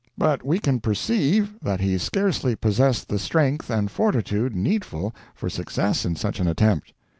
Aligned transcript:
But 0.17 0.43
we 0.43 0.57
can 0.57 0.79
perceive 0.79 1.59
that 1.61 1.79
he 1.79 1.95
scarcely 1.99 2.55
possessed 2.55 3.07
the 3.07 3.19
strength 3.19 3.69
and 3.69 3.91
fortitude 3.91 4.55
needful 4.55 5.13
for 5.35 5.47
success 5.47 6.05
in 6.05 6.15
such 6.15 6.39
an 6.39 6.47
attempt. 6.47 6.93